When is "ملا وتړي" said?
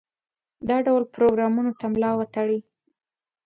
1.93-2.59